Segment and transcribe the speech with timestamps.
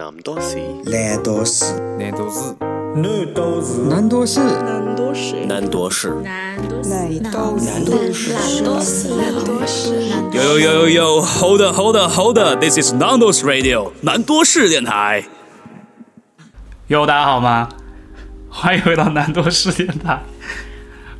[0.00, 0.56] 南多士，
[0.86, 2.56] 南多士，南多士，
[2.96, 9.92] 南多士，南多士，南多士，南多士，南多士，南多士，南多士，南多士，南多士
[10.32, 12.58] ，Yo yo yo yo yo, hold up, hold up, hold up.
[12.58, 15.22] This is Nando's Radio，南多士电台。
[16.86, 17.68] 哟，大家好吗？
[18.48, 20.22] 欢迎回到南多士电台，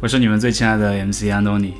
[0.01, 1.75] 我是你们最亲爱的 MC 安东尼。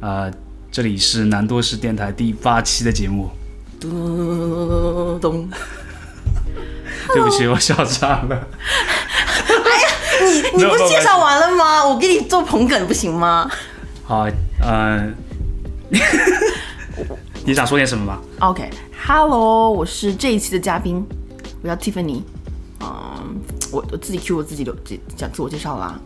[0.00, 0.32] 呃，
[0.72, 3.30] 这里是南多士电台第八期的节目。
[3.78, 5.48] 咚咚。
[7.12, 8.46] 对不起，我笑岔了。
[9.44, 9.88] 哎呀
[10.54, 11.84] 你你不是介绍完了吗？
[11.86, 13.50] 我给你做捧哏不行吗
[14.06, 14.26] 好，
[14.62, 15.06] 呃，
[17.44, 21.04] 你想说点什么吗？？OK，Hello，、我是这一期的嘉宾，
[21.62, 22.22] 我叫 Tiffany。
[22.80, 23.40] 嗯，
[23.72, 25.98] 我我自己 Q 我自己的自讲自我介绍啦。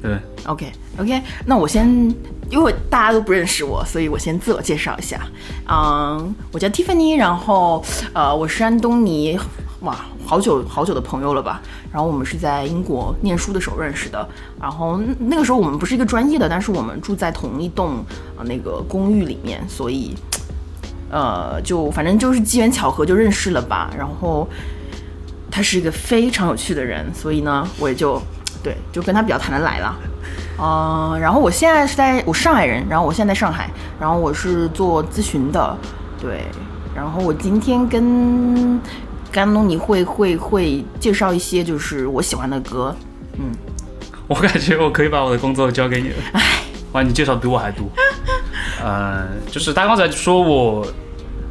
[0.00, 1.86] 对，OK OK，那我先，
[2.50, 5.20] 因为大家都不认识我，所以我先自我介绍一下。
[5.68, 9.38] 嗯，我叫 Tiffany，然后呃，我是安东尼，
[9.82, 11.60] 哇，好久好久的朋友了吧？
[11.92, 14.28] 然后我们是在英国念书的时候认识的，
[14.60, 18.04] 然后那个时候我们不是一个专业的，但是我们住在同一栋
[18.38, 20.14] 呃那个公寓里面，所以
[21.10, 23.90] 呃，就反正就是机缘巧合就认识了吧。
[23.98, 24.48] 然后
[25.50, 28.22] 他是一个非常有趣的人，所以呢，我也就
[28.62, 29.98] 对就跟他比较谈得来了。
[30.58, 35.76] 呃，然后我现在是在我上海人，然后我现在在上海，然后我是做咨询的，
[36.20, 36.44] 对，
[36.94, 38.80] 然后我今天跟
[39.32, 42.94] 甘东你会会会介绍一些就是我喜欢的歌，
[43.38, 43.50] 嗯
[44.28, 46.14] 我感觉我可以把我的工作交给你了。
[46.92, 47.86] 哇，你介绍比我还多。
[48.82, 50.86] 呃，就是他刚才说我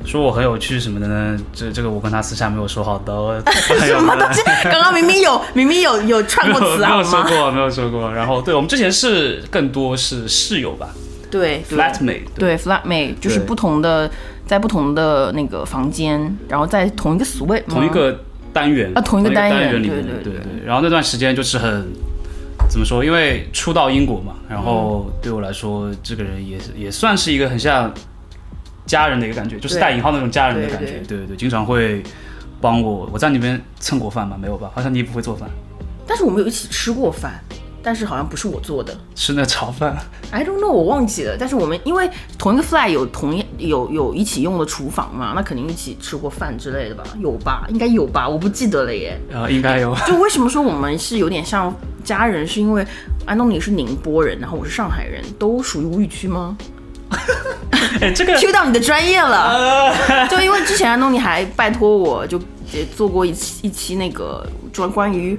[0.05, 3.43] 说我很有趣什么的呢，这这个我跟他私下没有说好的。
[3.85, 4.41] 什么东西？
[4.63, 7.23] 刚刚明明有 明明有有串过词好有没有说？
[7.23, 8.11] 过，没有说过。
[8.11, 10.89] 然后对我们之前是更多是室友吧
[11.29, 12.23] 对对，flatmate。
[12.35, 14.09] 对 flatmate 就是不同的
[14.45, 18.19] 在不同的那个房间，然后在同一个 suite 吗同一个
[18.51, 20.65] 单元啊同一个单元元里面，对对对对。
[20.65, 21.87] 然后那段时间就是很
[22.69, 23.03] 怎么说？
[23.03, 27.93] 因为初到英国嘛，然后嗯对我来说，这个人也是也算是一个很像
[28.85, 31.01] 家人的一个感觉，就是带引号那种家人的感觉。
[31.07, 32.03] 对对对，经常会
[32.59, 33.09] 帮我。
[33.11, 34.37] 我在那边蹭过饭吗？
[34.39, 34.71] 没有吧？
[34.73, 35.49] 好像你也不会做饭，
[36.05, 37.41] 但是我们有一起吃过饭，
[37.83, 38.95] 但是好像不是我做的。
[39.15, 39.97] 是那炒饭。
[40.31, 41.35] I don't know，我忘记了。
[41.37, 47.03] 但是我们因为同一个 flat 有同一有有一起用的厨房嘛，那肯定一起吃过饭之类的吧？
[47.19, 47.65] 有吧？
[47.69, 48.27] 应该有吧？
[48.27, 49.19] 我不记得了耶。
[49.31, 49.95] 呃，应该有。
[50.07, 52.85] 就为什么说我们是有点像家人，是因为
[53.25, 56.57] 安东尼是宁波人，然后我是上海人，都属于无语区吗
[57.99, 59.93] 哎，这个？Q 到你的专业了。
[60.29, 62.39] 就因为之前安东尼还拜托我，就
[62.71, 65.37] 也做过一期一期那个专关于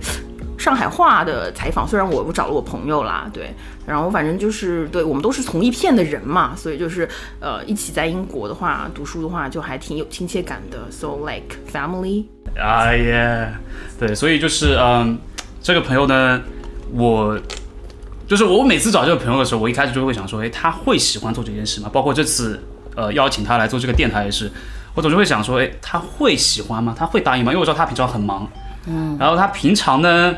[0.63, 3.53] 上海话的采访，虽然我我找了我朋友啦，对，
[3.85, 7.09] 然后反正就是对我们都是同一片的人嘛，所以就是
[7.41, 12.27] 呃一起在英国的话读书的话，就还挺有亲切感的，so like family。
[12.57, 13.59] 哎呀，
[13.99, 15.19] 对，所以就是嗯，
[15.61, 16.41] 这个朋友呢，
[16.93, 17.37] 我
[18.29, 21.91] 就是我每次找这个朋友的时候，我一开始就会想说，哎，他会喜欢做这件事吗？
[21.93, 22.63] 包括这次
[22.95, 24.49] 呃邀请他来做这个电台也是，
[24.95, 26.95] 我总是会想说，哎，他会喜欢吗？
[26.97, 27.51] 他会答应吗？
[27.51, 28.49] 因为我知道他平常很忙，
[28.87, 30.35] 嗯，然后他平常呢，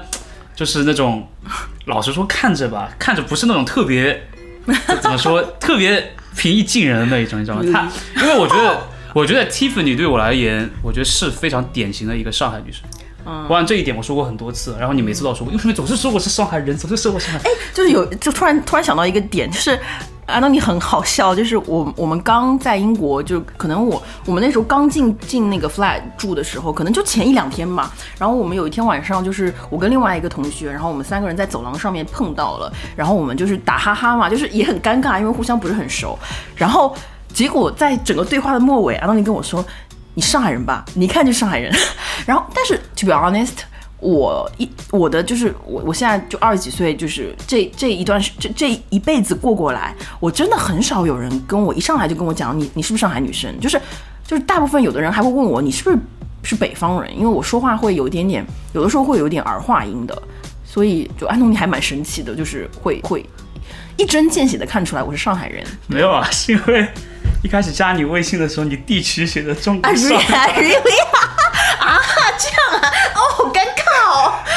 [0.54, 1.26] 就是那种
[1.86, 4.26] 老实说看着吧，看着不是那种特别
[5.02, 7.62] 怎么说特别平易近人的那一种，你知道吗？
[7.72, 8.80] 他因为我觉得，
[9.14, 12.82] 我觉得 Tiffany 对我来言，我觉得是非常典型的一个上海女生。
[13.26, 17.52] 嗯，我按这一点我说过很多次，然后你每次都说，为什么总是说我是上海人，总是说我是上海哎？
[17.72, 19.78] 就是有，就突然突然想到一个点，就是
[20.26, 27.92] 安东尼很好笑，就是我我们刚在英国，就可能我我们那时候刚进进那个 flat 住的时候，可能就前一两天吧。
[28.18, 36.18] 然后我们有一天晚上，就是我跟另外一个同学，然后我们三个人在走廊上面碰到了，然后我们就是打哈哈嘛，就是也很尴尬，因为互相不是很熟。
[36.56, 36.96] 然后
[37.32, 39.64] 结果在整个对话的末尾，安东尼跟我说
[40.14, 40.84] ：“你上海人吧？
[40.94, 41.70] 你一看就上海人。”
[42.24, 43.52] 然后，但是 to be honest。
[44.04, 53.80] 我一我的就是我我现在就二十几岁，就是这这一段时这这一辈子过过来，我真的很少有人跟我一上来就跟我讲你你是不是上海女生，就是
[54.26, 55.96] 就是大部分有的人还会问我你是不是
[56.42, 60.22] 是北方人，因为我说话会有一点点，有的时候会有点儿化音的，
[60.66, 63.24] 所以就安东尼还蛮神奇的，就是会会
[63.96, 65.64] 一针见血的看出来我是上海人。
[65.86, 66.86] 没有啊，是因为
[67.42, 70.60] 一开始加你微信的时候，你地区写的中啊国上海。
[70.60, 71.00] ，really
[71.78, 71.98] 啊，
[72.38, 72.92] 这样啊。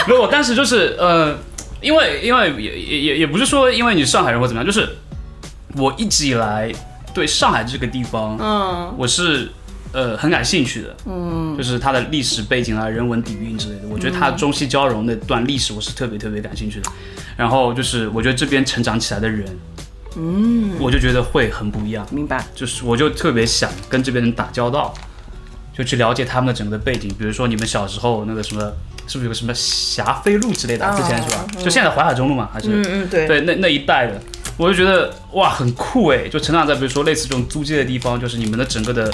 [0.08, 1.38] 没有，我当时就是呃，
[1.82, 4.90] 因为因为也也也也不是说因为你是上海人或怎么样，就是
[5.76, 6.72] 我一直以来
[7.14, 9.50] 对上海这个地方，嗯，我是
[9.92, 16.90] 呃很感兴趣的，嗯，就是它的历史背景啊、人文底蕴之类的，我觉得它中西交融那段历史我是特别特别感兴趣的。
[17.36, 19.46] 然后就是我觉得这边成长起来的人，
[20.16, 22.44] 嗯，我就觉得会很不一样，明白。
[22.56, 24.92] 就是我就特别想跟这边人打交道，
[25.78, 28.72] 就去了解他们的整个的背景，比如说你们小时候那个什么，
[29.08, 30.86] 是不是有个什么霞飞路之类的？
[30.86, 31.46] 啊之前是吧？
[31.64, 32.68] 就现在淮海中路嘛，还是？
[32.70, 34.22] 嗯嗯，对对，那那一带的，
[34.58, 36.28] 我就觉得哇，很酷哎！
[36.28, 39.12] 就成长在比如说类似这种租界的地方，就是你们的整个的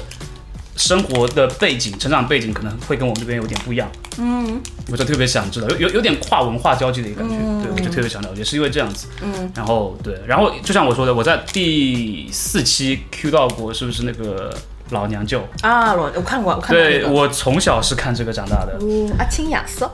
[0.75, 3.89] 生活的背景、成长背景可能会跟我们这边有点不一样。
[4.17, 4.59] 嗯，
[4.91, 9.07] 我就特别想知道，有有有点跨文化交际的一个感觉，对，我就特别想了解，是因为这样子。
[9.21, 14.55] 嗯，然后对，然后就像我说的，我在第四期 Q 到过，是不是那个
[14.93, 15.41] 老娘舅？
[15.61, 16.99] 啊，我我看过，我看过那个。
[16.99, 18.77] 对我从小是看这个长大的。
[18.81, 19.91] 嗯阿青亚瑟，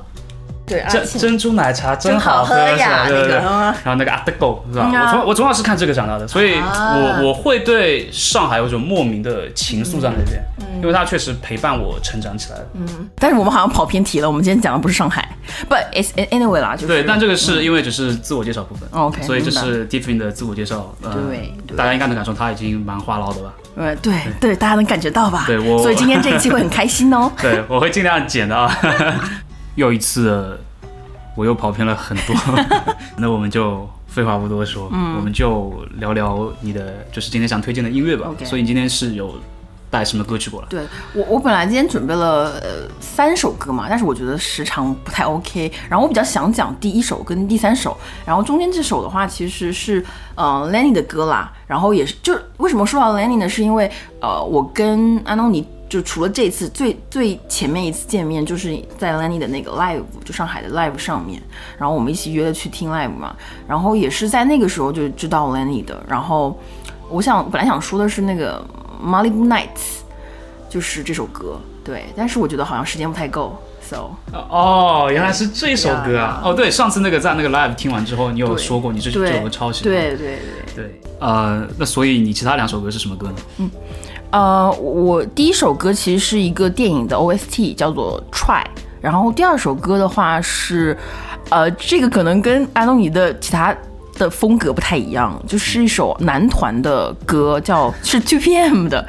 [0.67, 1.19] 对阿珍青。
[1.19, 3.37] 珍珠奶茶真真好喝呀对对对。
[3.37, 3.61] 那个嗯。
[3.83, 4.89] 然后那个阿德狗是吧？
[4.91, 6.95] 我从我从小是看这个长大的，所以啊。
[6.95, 12.57] 我我会对上海有一种莫名的情愫在那边，嗯因为它确实陪伴我成长起来。
[12.73, 13.09] 嗯。
[13.15, 15.27] 但是我们好像跑偏题了，我们今天讲的不是上海
[15.69, 16.87] ，but it's anyway 啦，就是。
[16.87, 20.93] 对，但这个是因为只是自我介绍部分嗯 OK，所以这是 Tiffany 的自我介绍。
[21.01, 21.53] 对。
[21.75, 23.53] 大家应该能感受他已经蛮话唠的吧？
[23.79, 25.45] 呃对对，大家能感觉到吧？
[25.47, 27.31] 对我所以今天这一期会很开心哦。
[27.41, 28.69] 对，我会尽量剪的啊。
[29.75, 30.59] 又一次，
[31.33, 32.35] 我又跑偏了很多，
[33.17, 38.27] 那我们就废话不多说，我们就聊聊你的，就是今天想推荐的音乐吧。
[38.43, 39.39] 所以你今天是有
[39.89, 40.67] 带什么歌曲过来？
[40.69, 40.83] 对
[41.13, 45.71] 我，我本来今天准备了呃三首歌嘛，但是我觉得时长不太 OK。
[45.89, 50.05] 然后我比较想讲第一首跟第三首，然后中间这首的话其实是
[50.35, 51.51] 呃 Lenny 的歌啦。
[51.65, 53.49] 然后也是，就为什么说到 Lenny 呢？
[53.49, 53.89] 是因为
[54.21, 61.41] 呃我跟安东尼就除了这次最最前面一次见面，就是在 Lenny 的那个 live，就上海的 live 上面，
[61.77, 63.35] 然后我们一起约了去听 live 嘛。
[63.67, 66.03] 然后也是在那个时候就知道 Lenny 的。
[66.07, 66.57] 然后
[67.09, 68.63] 我想本来想说的是那个
[69.01, 69.99] Malibu Nights。
[70.69, 76.43] 就是这首歌，对，但是我觉得好像时间不太够，so 哦，原来是这首歌啊！
[76.45, 79.91] 哦，对，上次那个在那个 live 听完之后，你有说过你这这首歌超喜欢。
[79.91, 80.37] 对对
[80.75, 83.35] 对，对，呃，那所以你其他两首歌是什么歌呢？
[83.57, 83.71] 嗯
[84.29, 88.61] 呃，我第一首歌其实是一个电影的 OST，叫做《Try》，
[89.01, 90.95] 然后第二首歌的话是，
[91.49, 93.75] 呃，这个可能跟安东尼的其他。
[94.19, 99.03] 的风格不太一样，就是一首男团的歌，叫是 Two PM 的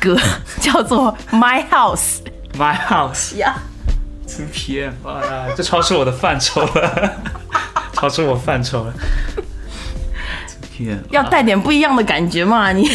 [0.00, 0.16] 歌，
[0.60, 2.16] 叫做 My House。
[2.58, 3.54] My House 呀、
[4.26, 7.12] Two PM，哎呀，这超出我的范畴了，
[7.92, 8.92] 超出我范畴了。
[10.78, 12.72] PM 要带点不一样的感觉嘛？
[12.72, 12.88] 你，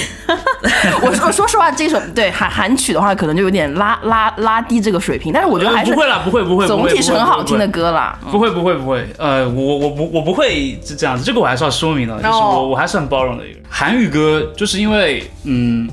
[1.03, 7.83] 我说说实话，这首对韩韩曲的话，可能就有点拉拉拉低这个水平，但是我觉得还是呃不会啦，不会不会，总体是很好听的歌。
[7.83, 8.17] 歌啦。
[8.31, 13.63] 不会不会不会，呃，我我不我不会是这样子，这个我还是要说明的，就是哦我我还是很包容的一个人。
[13.69, 15.89] 韩语歌就是因为嗯，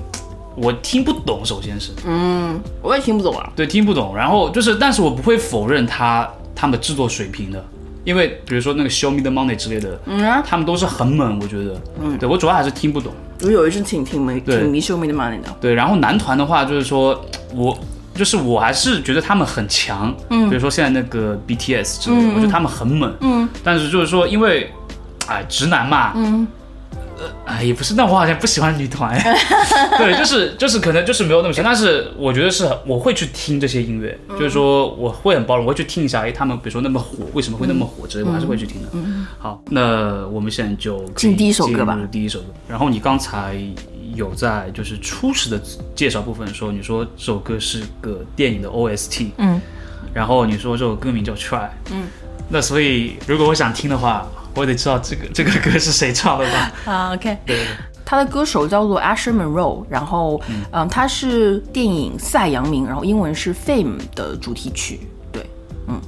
[0.56, 3.50] 我听不懂，首先是嗯，我也听不懂啊。
[3.56, 7.64] 对听不懂，然后就是，但是我不会否认他他们的制作水平的，
[8.04, 13.12] 因为比如说那个 Show Me the Money 之类的，嗯啊，他们都是很猛，我觉得，嗯，对我主要还是听不懂。
[13.42, 14.58] 我有一阵挺挺没对。
[14.60, 15.48] 挺迷 Show Me the Money 的。
[15.60, 17.24] 对，然后男团的话，就是说
[17.54, 17.78] 我
[18.14, 24.70] 就是我还是觉得他们很强，嗯，比如说现在那个 BTS 之类的，我觉得他们很猛，嗯，但是就是说，因为
[25.28, 26.46] 哎直男嘛，嗯。
[27.20, 29.14] 呃，哎，也不是，那我好像不喜欢女团，
[29.98, 38.88] 对，就是就是可能就是没有那么喜欢，但是我觉得是我会去听这些音乐，就是说我会很包容，我会去听一下，哎，他们比如说那么火，为什么会那么火之类，我还是会去听的。
[39.38, 42.46] 好，那我们现在就进第一首歌吧第一首歌。
[42.66, 43.60] 然后你刚才
[44.14, 45.60] 有在就是初始的
[45.94, 49.60] 介绍部分说，你说这首歌是个电影的 OST，嗯，
[50.14, 52.06] 然后你说这首歌名叫 Try，嗯，
[52.50, 56.72] 那所以如果我想听的话，我得知道这个 这个歌是谁唱的吧？
[56.84, 57.38] 啊，OK。
[57.46, 57.64] 对。
[58.04, 60.42] 他的歌手叫做 Asher Monroe，然后
[60.72, 64.98] 嗯他是电影《赛扬名》，然后英文是 Fame 的主题曲。
[65.30, 65.48] 对，
[65.86, 66.00] 嗯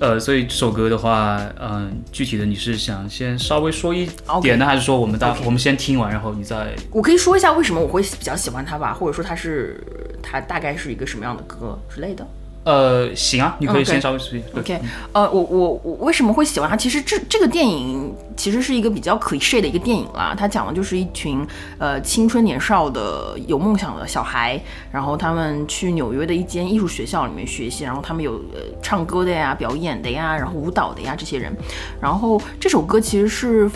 [0.00, 4.08] 呃，所以这首歌的话，嗯、具体的你是想先稍微说一
[4.40, 9.78] 点呢还是说我们大我们先听完，然后你再我可以说一下为什么我会比较喜欢他吧，或者说他是
[10.22, 12.26] 他大概是一个什么样的歌之类的。
[12.64, 14.46] 呃行啊，你可以先稍微说一下。
[14.54, 14.80] 对 OK，
[15.12, 16.76] 呃，我我我为什么会喜欢它？
[16.76, 20.34] 其实这这个电影其实是一个比较 cliche 的一个电影啦。
[20.36, 21.46] 它讲的就是一群
[21.78, 31.54] 呃青春年少的有梦想的小孩，然后他们去纽约的一间艺术学校里面学习，然后他们有呃唱歌的呀、表演的呀、然后舞蹈的呀这些人。
[32.00, 33.70] 然后这首歌其实是。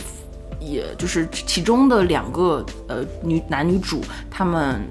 [0.61, 4.83] 也就是其中的两个呃女男女主，他们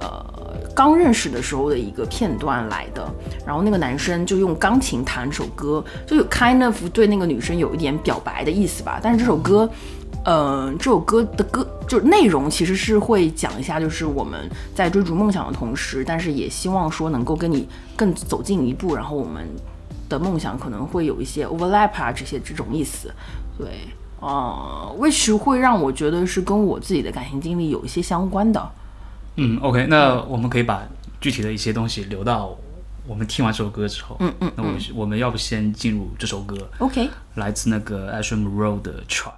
[0.00, 0.41] 呃
[0.74, 3.08] 刚认识的时候的一个片段来的。
[3.46, 9.00] 然后那个男生就用钢琴弹首歌，就有 kind of 对那个女生有一点表白的意思吧。
[9.02, 9.68] 但是这首歌，
[10.24, 19.44] 嗯、这首歌的歌就是内容其实是会讲一下，就是我们在追逐梦想的同时，但是也希望说能够跟你更走近一步，然后我们
[20.08, 23.10] 的梦想可能会有一些 overlap 啊，这些这种意思。
[23.58, 23.66] 对，
[24.20, 28.70] 呃，which 会让我觉得是跟我自己的感情经历有一些相关的。
[29.36, 30.82] 嗯，OK，那我们可以把
[31.20, 32.56] 具体的一些东西留到
[33.06, 34.16] 我们听完这首歌之后。
[34.20, 39.32] 嗯嗯那我我们要不先进入这首歌，OK，来自那个 Asher Monroe 的 Try。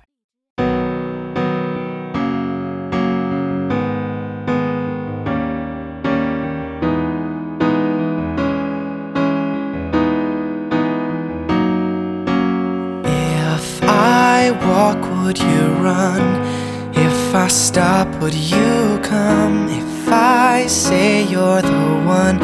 [17.54, 19.68] Stop, would you come?
[19.68, 22.38] If I say you're the one,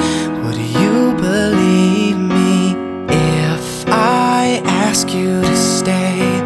[0.44, 2.76] would you believe me?
[3.08, 6.40] If I ask you to stay,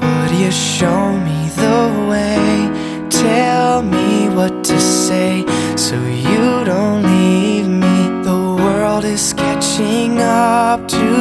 [0.00, 2.70] would you show me the way?
[3.10, 5.44] Tell me what to say
[5.76, 8.22] so you don't leave me.
[8.22, 11.13] The world is catching up to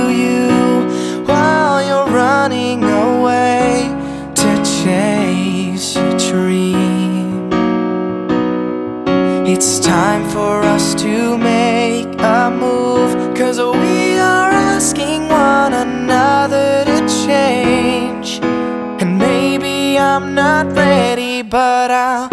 [21.53, 22.32] but I'll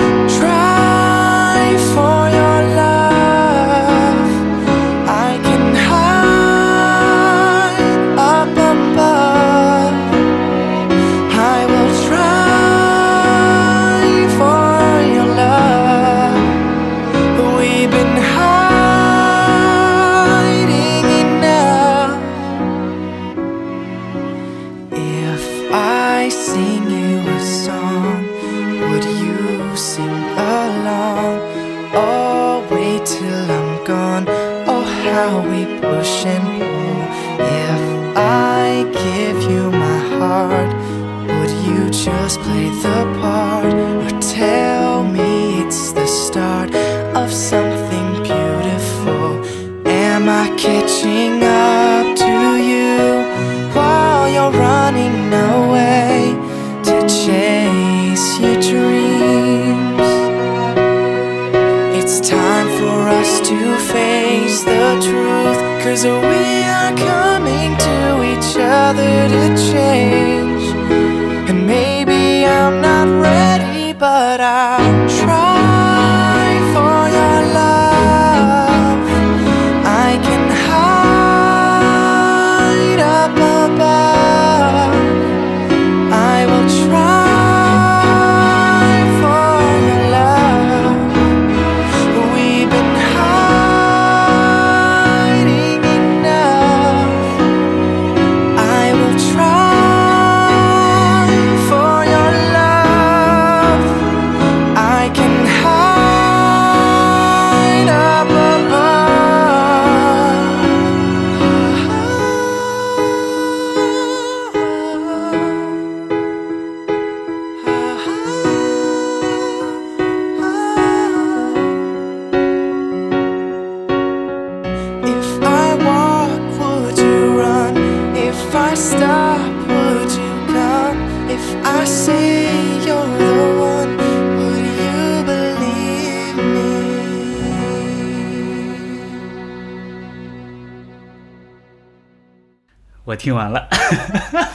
[143.20, 143.68] 听完了，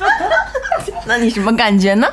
[1.06, 2.08] 那你什么感觉呢？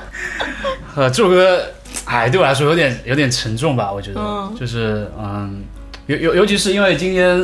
[0.95, 1.65] 呃，这首歌，
[2.05, 5.65] 哎，对我来说有点有点沉重吧，我觉得，就是嗯，
[6.05, 7.39] 尤尤尤其是因为今天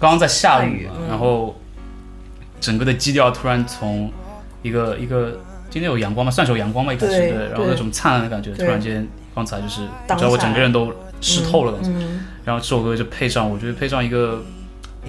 [0.00, 1.60] 刚刚在下雨嘛，然后
[2.58, 4.10] 整个的基调突然从
[4.62, 6.32] 一个一个今天有阳光吗？
[6.32, 6.92] 算是有阳光吧？
[6.94, 10.90] 一开始对对，然后那种灿烂的感觉，突然间刚才就是，挡你知道我整个人都
[11.20, 11.78] 湿透了，
[12.46, 14.42] 然后这首歌就配上，我觉得配上一个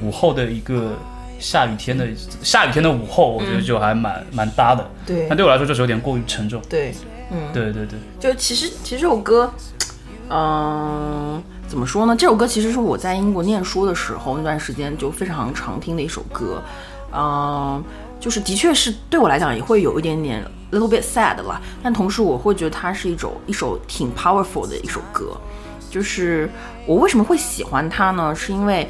[0.01, 0.91] 午后的一个
[1.39, 2.07] 下雨天的
[2.41, 4.89] 下雨天的午后，我觉得就还蛮蛮搭的。
[5.05, 6.61] 对但对我来说就是有点过于沉重。
[6.69, 6.93] 对，
[7.31, 9.51] 嗯，对对对，就其实其实这首歌，
[10.29, 12.15] 嗯、怎么说呢？
[12.15, 16.61] 这首歌其实是我在英国念书的时候那段时间就非常常听的一首歌，
[17.13, 17.83] 嗯、
[18.19, 25.35] 就是的确是对我来讲也会有一点点 little bit sad 了，但同时我会觉得它是一种一首挺 powerful 的一首歌。
[25.87, 26.49] 就是
[26.85, 28.35] 我为什么会喜欢它呢？
[28.35, 28.85] 是因为，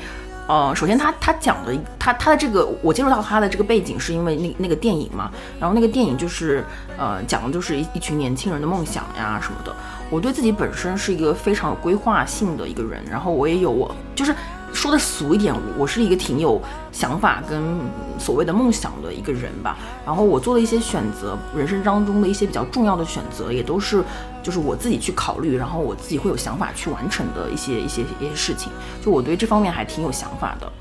[0.47, 6.63] 呃，首先他他讲的他他的这个我接触到他的这个背景是因为那那个电影嘛，然后那个电影就是
[6.97, 9.75] 呃讲的就是一一群年轻人的梦想呀什么的。
[10.09, 14.33] 我对自己本身是一个非常有规划性的一个人，然后我也有我就是。
[14.75, 17.79] 说的俗一点，我是一个挺有想法跟
[18.19, 19.77] 所谓的梦想的一个人吧。
[20.05, 24.03] 然后我做的一些选择，人生当中的一些比较重要的选择，也都是
[24.43, 28.69] 就是我自己去考虑，然后我自己会有想法去完成的一些一些一些事情。
[29.01, 30.71] 就我对这方面还挺有想法的。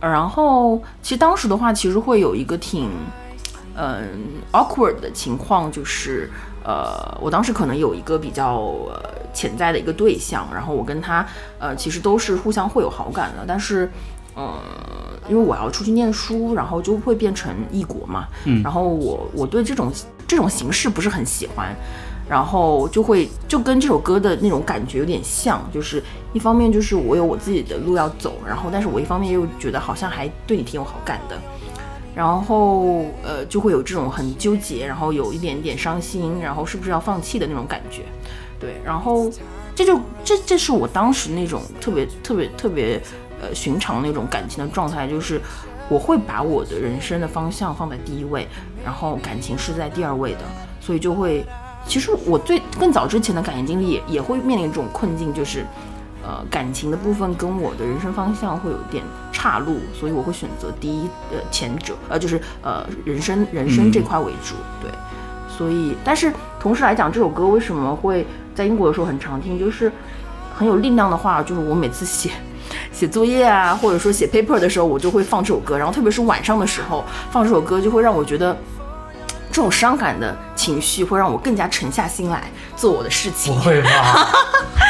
[0.00, 2.90] 然后其实当时的话，其实会有一个挺
[3.76, 4.04] 嗯
[4.52, 6.30] awkward 的情况，就是
[6.68, 8.56] 呃，我当时可能有一个比较
[8.90, 9.00] 呃
[9.32, 11.26] 潜在的一个对象，然后我跟他
[11.58, 13.90] 呃其实都是互相会有好感的，但是
[14.34, 14.52] 呃
[15.30, 19.90] 因为我要出去念书，然后就会变成异国嘛，嗯，然后我我对这种
[20.26, 21.74] 这种形式不是很喜欢。
[22.28, 31.40] 然后就会就跟这首歌的那种感觉有点像，就是一方面就是我有我自己的路要走，然后但是我一方面又觉得好像还对你挺有好感的，
[32.18, 38.02] 然后呃就会有这种很纠结，然后有一点点伤心，然后是不是要放弃的那种感觉，
[38.58, 39.30] 对，然后
[39.72, 43.00] 这就这这是我当时那种特别特别特别
[43.40, 45.40] 呃寻常那种感情的状态，就是
[45.88, 48.48] 我会把我的人生的方向放在第一位，
[48.84, 50.40] 然后感情是在第二位的，
[50.80, 51.44] 所以就会。
[51.86, 55.64] 其实我最更早之前的感情经历也也会面临这种困境，就是，
[56.22, 59.02] 呃，感情的部分跟我的人生方向会有点
[59.40, 64.90] 岔路，所以我会选择第一呃前者，呃就是呃人生人生这块为主，对，
[65.48, 69.92] 所以但是同时来讲，这首歌为什么会在英国的时候很常听，就是
[70.56, 72.32] 很有力量的话，就是我每次写
[72.90, 78.56] 写作业啊，或者说写 paper 的时候，我就会放这首歌，然后特别是晚上的时候放这首歌，就会让我觉得。
[79.50, 82.44] 这种伤感的情绪会让我更加沉下心来
[82.76, 83.52] 做我的事情。
[83.52, 84.28] 不会吧？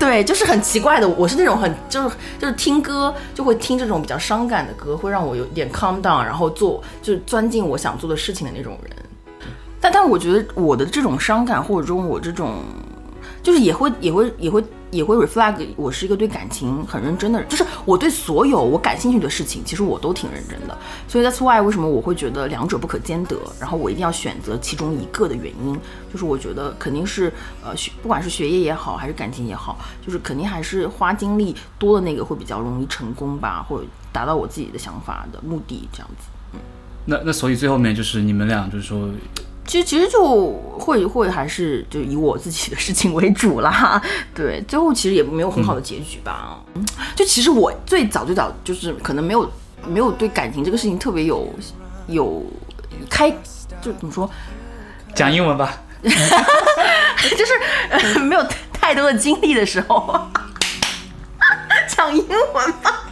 [0.00, 1.06] 对，就是很奇怪的。
[1.06, 8.96] 我是那种很就是就是听歌就会听这种比较伤感的歌，会让我有点 calm down，然后做就是钻进我想做的事情的那种人。
[9.78, 12.64] 但但我觉得我的这种伤感或者说我这种
[13.42, 14.64] 就是也会也会也会。
[14.90, 20.76] 也会 reflect 我是一个对感情很认真的人，就是我对所有我感兴趣的事情，其实我都挺认真的。
[21.06, 25.78] 所以 that's why 为什么我会觉得两者不可兼得，然后我一定要选择其中一个的原因，
[26.12, 27.32] 就是我觉得肯定是
[27.64, 36.26] 呃学不管是学业也好，还是感情也好，就是肯定还是花精力多的那个会比较容易成功吧，或者达到我自己的想法的目的这样子。
[36.54, 36.60] 嗯，
[37.04, 39.08] 那那所以最后面就是你们俩就是说。
[39.70, 44.02] 其实其实就会会还是就以我自己的事情为主啦，
[44.34, 46.58] 对，最后其实也没有很好的结局吧。
[47.14, 49.48] 就其实我最早最早就是可能没有
[49.86, 51.48] 没有对感情这个事情特别有
[52.08, 52.44] 有
[53.08, 53.30] 开
[53.80, 54.28] 就怎么说
[55.14, 60.20] 讲英文吧，就是没有太多的经历的时候
[61.86, 63.04] 讲英文吧。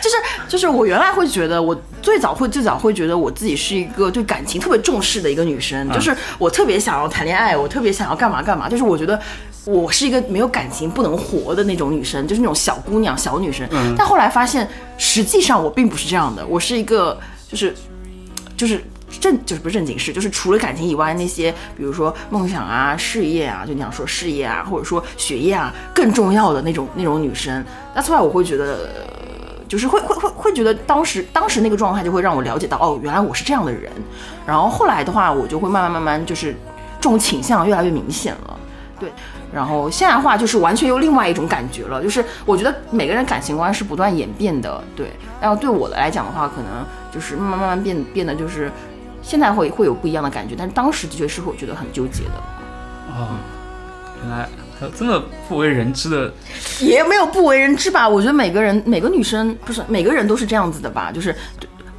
[0.00, 0.16] 就是
[0.50, 9.18] 就是我原来会觉得，我最早会最早会觉得我自己是一个对感情特别重视的一个女生，就是我特别想要谈恋爱，我特别想要干嘛干嘛，就是我觉得
[9.64, 13.64] 我是一个没有感情不能活的那种女生，就是那种小姑娘小女生。
[13.96, 17.16] 但后来发现，实际上我并不是这样的，我是一个
[17.48, 17.72] 就是
[18.56, 18.82] 就是
[19.20, 27.64] 正就是不是正经事，就是除了感情以外那些，比如说梦想啊、事业啊，就你想说事业啊，或者说学业啊更重要的那种那种女生。
[27.94, 28.90] That's why 我会觉得。
[29.70, 33.88] 就是会会会会觉得当时当时那个状态就会让我了解到哦，原来我是这样的人。
[34.44, 36.52] 然后后来的话，我就会慢慢慢慢就是
[37.00, 38.58] 这种倾向越来越明显了。
[38.98, 39.12] 对，
[39.54, 42.02] 然后现在话就是完全又另外一种感觉了。
[42.02, 44.82] 就是我觉得每个人感情观是不断演变的。
[44.96, 48.72] 对，然后对我的来讲的话，可能就是慢慢慢慢变变得就是
[49.22, 52.42] 现在会会有不一样的感觉，但是当时的确是会觉得很纠结的。
[53.14, 53.28] 哦，
[54.20, 54.48] 原来。
[54.96, 56.32] 这么不为人知的，
[56.80, 58.08] 也没有不为人知吧？
[58.08, 61.10] 我觉得每个人每个女生不是每个人都是这样子的吧？
[61.12, 61.34] 就是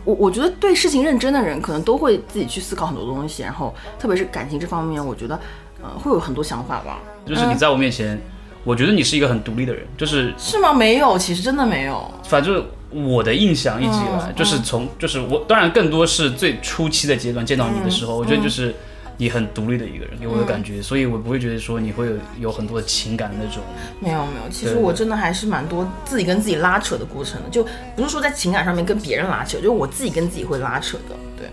[0.04, 5.40] 我我觉得对事情认真的人，可能都会自己去思考很多东西，然后特别是感情这方面，我觉得
[5.82, 7.00] 呃会有很多想法吧。
[7.26, 8.20] 就是你在我面前，
[8.64, 10.74] 我觉得你是一个很独立的人，就是是吗？
[10.74, 12.12] 没有，其实真的没有。
[12.24, 18.74] 反正我的印象一直以来，就是从就是我当然更多是最初期的阶段见到你的时候，我觉得就是。
[19.22, 23.62] 你很独立的一个人，给我的感觉，所以我不会觉得说你会有有很多的情感那种。
[24.00, 27.64] 没有没有，其实我真的还是蛮多自己跟自己拉扯的过程的，就
[27.96, 31.16] 不是说在情感上面跟别人拉扯，就是我自己跟自己会拉扯的。
[31.38, 31.48] 对，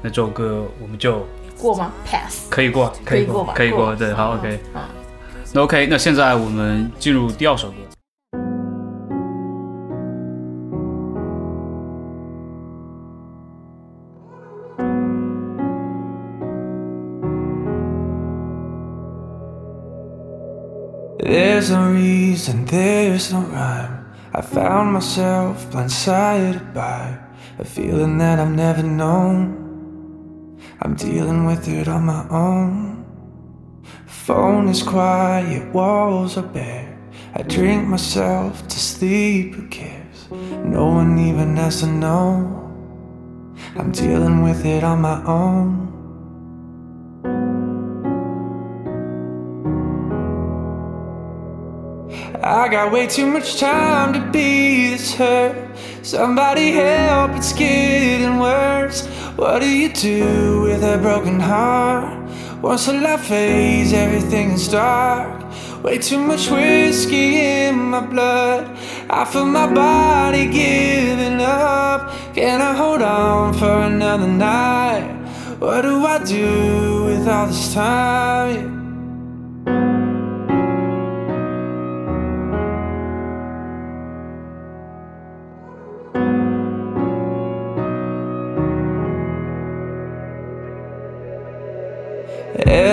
[0.00, 1.26] 那这首歌我们就
[1.58, 3.52] 过吗？Pass，可以过，可以过吧？
[3.54, 4.58] 可以过，对，好，OK。
[5.52, 7.74] 那 OK，那现在我们进入第二首歌。
[21.30, 24.04] There's no reason, there's no rhyme.
[24.34, 27.16] I found myself blindsided by
[27.56, 30.58] a feeling that I've never known.
[30.82, 33.04] I'm dealing with it on my own.
[34.06, 36.98] Phone is quiet, walls are bare.
[37.36, 40.28] I drink myself to sleep, who cares?
[40.64, 42.74] No one even has to know.
[43.76, 45.89] I'm dealing with it on my own.
[52.50, 55.54] I got way too much time to be this hurt.
[56.02, 59.06] Somebody help, it's getting worse.
[59.36, 62.28] What do you do with a broken heart?
[62.60, 65.44] Once the light fades, everything is dark.
[65.84, 68.76] Way too much whiskey in my blood.
[69.08, 72.10] I feel my body giving up.
[72.34, 75.06] Can I hold on for another night?
[75.60, 78.79] What do I do with all this time?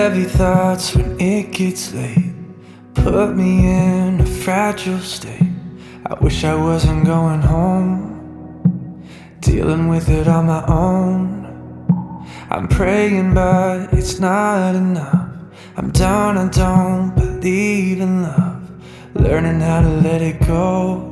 [0.08, 2.32] Heavy thoughts when it gets late
[2.94, 5.52] put me in a fragile state.
[6.06, 9.06] I wish I wasn't going home,
[9.40, 12.26] dealing with it on my own.
[12.48, 15.30] I'm praying, but it's not enough.
[15.76, 18.62] I'm down, I don't believe in love.
[19.12, 21.04] Learning how to let it go,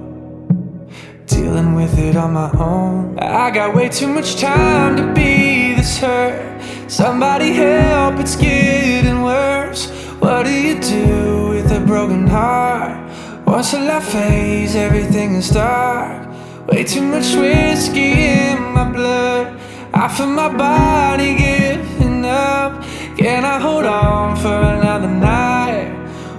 [1.27, 3.19] dealing with it on my own.
[3.19, 6.56] I got way too much time to be this hurt.
[6.89, 9.91] Somebody help, it's getting worse.
[10.21, 12.97] What do you do with a broken heart?
[13.45, 16.29] Once the light fades, everything is dark.
[16.69, 19.59] Way too much whiskey in my blood.
[19.93, 22.85] I feel my body giving up.
[23.19, 25.91] Can I hold on for another night?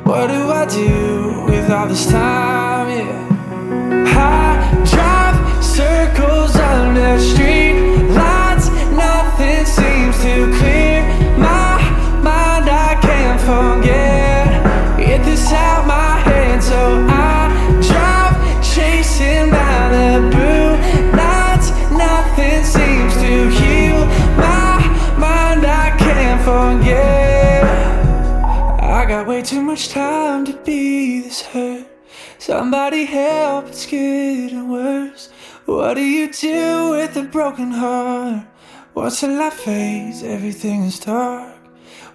[0.06, 2.57] What do I do with all this time?
[32.78, 35.30] Somebody help, it's getting worse.
[35.66, 38.46] What do you do with a broken heart?
[38.94, 41.58] Once the light fades, everything is dark.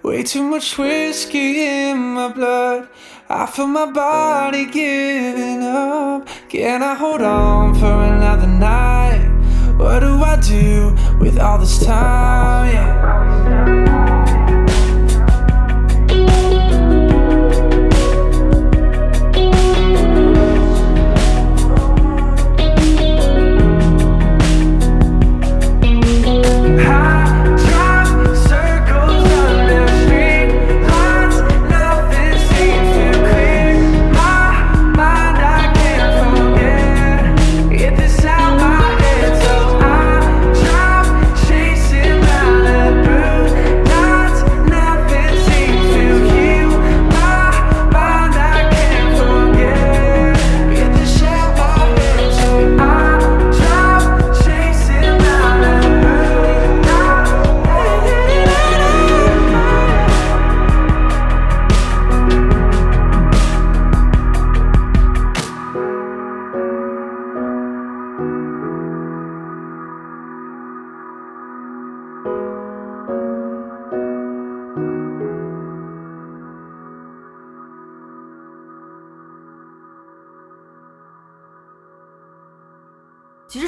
[0.03, 2.87] Way too much whiskey in my blood.
[3.27, 6.29] I feel my body giving up.
[6.47, 9.27] Can I hold on for another night?
[9.75, 12.73] What do I do with all this time?
[12.73, 13.92] Yeah.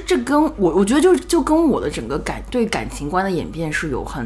[0.06, 4.26] 这跟我，我觉得就就跟我的整个感对感情观的演变是有很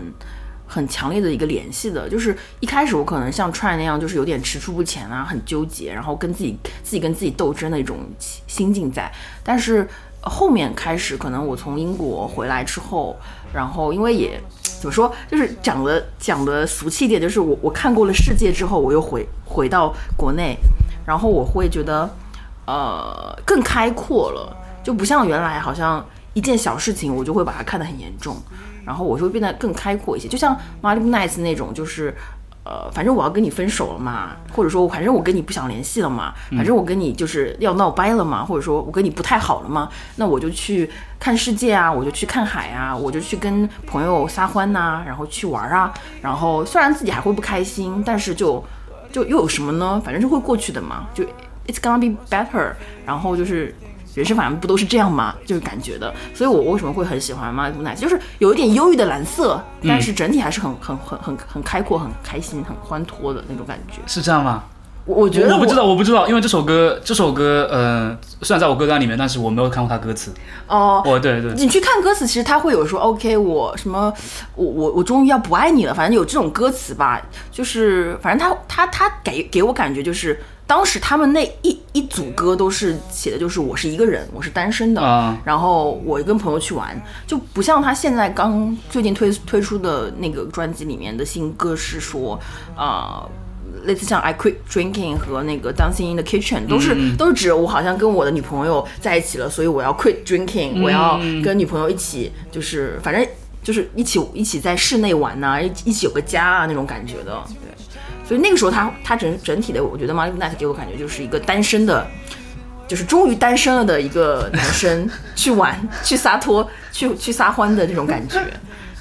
[0.68, 2.10] 很强烈的一个联系的。
[2.10, 7.98] 就是一开始我可能像 Try 那样，就是有点踟蹰不前啊，很纠结，然后跟自己自己跟自己斗争的一种
[8.46, 9.12] 心境在。
[9.44, 9.88] 但是
[10.22, 13.15] 后面开始，可能我从英国回来之后，
[13.54, 20.58] 然后因为也怎么说，就是讲的讲的俗气一点，就是我我看过了世界之后，我又回回到国内，
[21.06, 22.10] 然后我会觉得
[22.65, 24.58] 呃更开阔了。
[24.84, 28.36] 就不像原来好像一件小事情我就会把它看得很严重，
[28.86, 30.28] 然后我就会变得更开阔一些。
[30.28, 32.13] 就像 Malibu Nights 那种，就是
[32.63, 40.89] 呃，反正我要跟你分手了嘛，或者说反正我跟你不想联系了嘛，反正我跟你就是要闹掰了嘛，或者说我跟你不太好了嘛，那我就去
[41.20, 48.63] 看世界啊，我就去看海啊，我就去跟朋友撒欢呐、然后去玩啊，然后虽然自己还会不开心，但是就
[49.12, 50.00] 就又有什么呢？
[50.06, 51.24] 反正是会过去的嘛，就
[51.68, 52.74] It's gonna be better，
[53.06, 53.76] 然后就是。
[54.15, 55.36] 人生反正不都是这样吗？
[55.45, 64.00] 就是感觉的，所以我我为什么会很喜欢 Malibu Nights，就是有一点忧郁的蓝色，但是整体还是很很很很很开阔、很开心、很欢脱的那种感觉。
[64.08, 64.63] 是这样吗？
[65.06, 70.32] 我我觉得我不知道，我不知道，因为这首歌，这首歌，呃，虽然在我歌单里面，但是我没有看过它歌词。
[70.67, 71.02] 哦。
[71.04, 74.13] 哦，对对，你去看歌词，其实他会有说 OK，我什么，
[74.54, 77.19] 我我我终于要不爱你了，反正有这种歌词吧，
[77.52, 85.36] 就是反正他他他给给我感觉就是，当时他们那一一组歌都是写的就是我是一个人，我是单身的，啊。
[85.43, 92.39] 然后我跟朋友去玩，就不像他现在刚最近推推出的那个专辑里面的新歌是说，
[92.75, 93.27] 啊、
[93.86, 103.27] 类似像 I Quit Drinking 和那个 Dancing in the Kitchen 都是、都是指我好像跟我的女朋友在一起了，所以我要 quit drinking，、我要跟女朋友一起就是反正
[103.63, 107.69] 就是一起一起在室内玩呐、一一起有个家啊那种感觉的，对。
[108.30, 112.06] 所以那个时候他他整整体的，我觉得 Knight 给我感觉就是一个单身的，
[112.88, 118.39] 就是终于单身了的一个男生去玩、去撒脱、去去撒欢的这种感觉，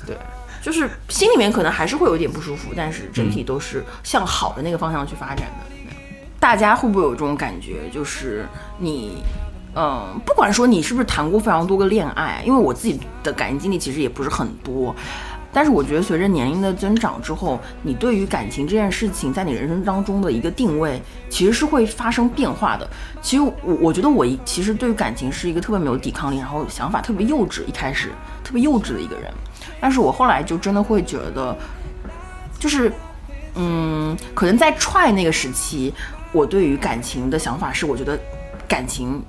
[0.07, 0.17] 对。
[0.63, 5.95] 就是心里面可能还是会有点不舒服，但是整体都是向好的那个方向去发展的。
[6.41, 7.89] 大家会不会有这种感觉？
[7.93, 8.47] 就是
[8.79, 9.23] 你，
[9.75, 14.95] 嗯，不管说你是不是谈过非常多个恋爱，因为我自己的感情经历其实也不是很多，
[15.53, 22.89] 但是我觉得随着年龄的增长之后，你对于感情这件事情在你人生当中的一个定位，其实是会发生变化的。
[23.23, 28.11] 其实我我觉得我一其实对于感情是一个特别没有抵抗力，然后想法特别幼稚，一开始
[28.45, 29.33] 特别幼稚的一个人。
[29.81, 31.57] 但是我后来就真的会觉得，
[32.59, 32.93] 就是，
[33.55, 35.93] 嗯，可能在 try 那个时期，
[36.33, 38.19] 我对于感情的想法是，我觉得
[38.69, 39.23] 感情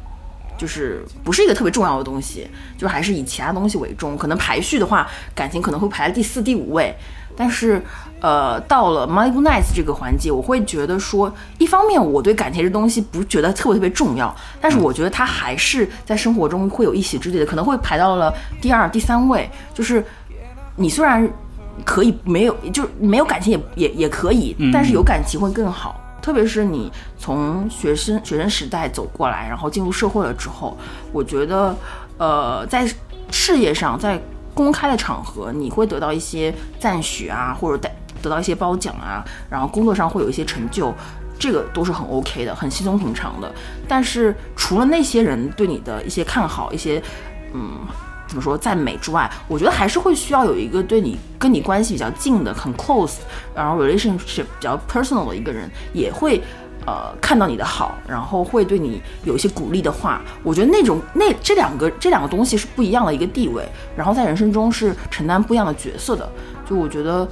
[0.59, 2.45] 就是不是一个特别重要的东西，
[2.77, 4.17] 就还是以其他东西为重。
[4.17, 6.93] 可能排序的话，感情可能会排在第四、第五位。
[7.37, 7.81] 但是，
[8.19, 19.49] 呃，到了 m o n y Nice 这个环节，我会觉得说，一方面我对感情这东西不觉得特别特别重要，但是我觉得它还是在生活中会有一席之地的，可能会排到了第二、第三位。
[19.73, 20.03] 就是
[20.75, 21.25] 你虽然
[21.85, 25.95] 可以没有，就没有感情也也也可以，但是有感情会更好。
[26.21, 30.77] 特别是你从学生学生时代走过来，然后进入社会了之后，
[31.11, 31.75] 我觉得，
[32.17, 32.87] 呃，在
[33.31, 34.21] 事业上，在
[34.53, 37.89] 公开的场合，你会得到一些赞许啊，或者得
[38.21, 40.93] 得到一些褒奖啊，然后工作上会有一些成就，
[41.39, 43.51] 这个都是很 OK 的，很稀松平常的。
[43.87, 47.01] 但是除了那些人对你的一些看好，一些
[47.53, 47.79] 嗯。
[48.29, 53.15] 怎么说赞美之外，我觉得还是会需要有一个对你跟你关系比较近的、很 close，
[53.55, 56.39] 然后 relationship 比较 personal 的一个人，也会
[56.85, 60.21] 呃看到你的好，然后会对你有一些鼓励的话。
[60.43, 66.29] 我觉得那种那这两个这两个东西是不一样的一个地位，然后在人生中是承担不一样的角色的。
[66.69, 67.27] 就我觉得，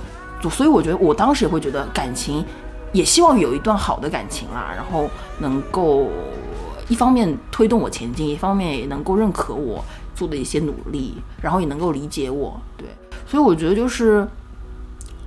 [0.50, 2.44] 所以我觉得我当时也会觉得感情
[2.92, 5.08] 也希望有一段好的感情啦，然后
[5.38, 6.08] 能够
[6.88, 9.84] 一方面推动我前进，一方面也能够认可我
[10.18, 12.60] 做的一些努力，然后也能够理解我。
[12.76, 12.88] 对，
[13.28, 14.28] 所以我觉得就是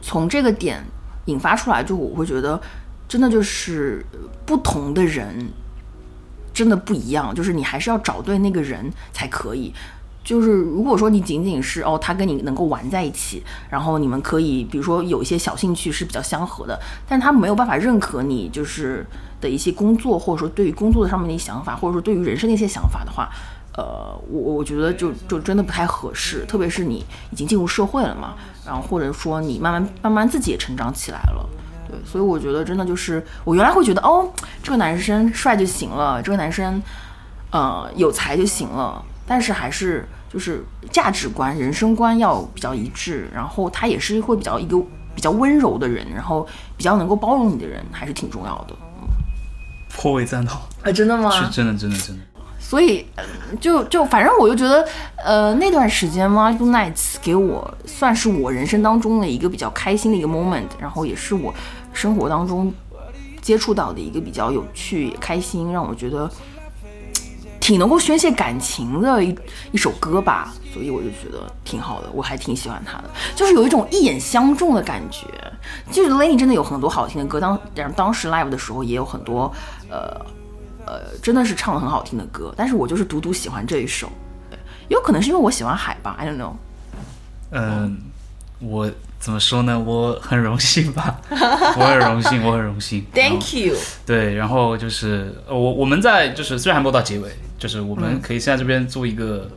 [0.02, 0.84] 从这个点
[1.26, 2.60] 引发出来，就我会觉得
[3.08, 4.04] 真的就是
[4.44, 5.48] 不同的人
[6.52, 9.72] 真的不一样，就是你还是要找对那个人才可以。
[10.22, 19.04] 就是如果说你仅仅是哦，他跟你能够玩在一起，然后你们可以比如说有一些小兴趣是比较相合的，但是他没有办法认可你就是
[19.40, 23.30] 的一些工作，或者说对于工作上面的一些想法，或者说对于人生的一些想法的话，
[23.76, 28.34] 呃，我我觉得就就真的不太合适，特别是你已经进入社会了嘛，
[28.66, 31.48] 然后或者说你慢慢慢慢自己也成长起来了。
[31.88, 34.28] 对，所以我觉得真的就是，我原来会觉得哦，
[34.62, 36.82] 这个男生帅就行了，这个男生，
[37.50, 39.04] 呃，有才就行了。
[39.26, 44.76] 但是还是就是价值观、人生观要比较一致，然后他也是会比较一个
[45.14, 48.74] 比较温柔的人，然后比较能够包容你的人，还是挺重要的。
[49.88, 51.30] 颇为赞同，啊，真的吗？
[51.30, 52.22] 是真的，真的，真的。
[52.70, 53.04] 所以，
[53.60, 61.52] 就就反正我就觉得，呃，那段时间 m a r g Nights 给我算是我人生当中的一个比较开心的一个 moment，然后也是我
[61.92, 62.72] 生活当中
[63.42, 66.30] 接触到的一个比较有趣、开心，让我觉得
[67.58, 69.36] 挺能够宣泄感情的一
[69.72, 70.54] 一首歌吧。
[70.72, 75.26] 所以我就觉得挺好的，我还挺喜欢他的，就是有一种一眼相中的感觉。
[75.90, 77.58] 就是 Lenny 真的有很多好听的歌，当
[77.96, 79.52] 当时 live 的时候也有很多，
[79.90, 80.24] 呃。
[80.90, 84.10] 呃，真的是唱的很好听的歌，但是我就是独独喜欢这一首，
[84.88, 86.52] 也有可能是因为我喜欢海吧，I don't know。
[87.52, 87.98] 嗯，
[88.58, 89.78] 我怎么说呢？
[89.78, 93.04] 我很荣幸吧， 我很荣幸，我很荣幸。
[93.14, 93.76] Thank you。
[94.04, 99.48] 对，然后就是呃我我们在就是虽然还没有到结尾，就是我嗯们可以现在这边做一个、